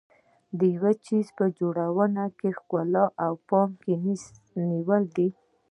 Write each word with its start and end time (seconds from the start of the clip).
د 0.59 0.61
یو 0.75 0.85
څیز 1.05 1.25
په 1.37 1.45
جوړونه 1.59 2.23
کې 2.39 2.49
ښکلا 2.57 3.05
په 3.17 3.27
پام 3.47 3.69
کې 3.83 3.93
نیولې 4.69 5.07
ده. 5.15 5.27